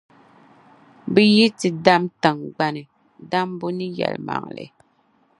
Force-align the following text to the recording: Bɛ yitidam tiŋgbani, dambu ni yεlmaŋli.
Bɛ 1.13 1.21
yitidam 1.35 2.03
tiŋgbani, 2.21 2.81
dambu 3.29 3.67
ni 3.77 3.85
yεlmaŋli. 3.97 4.65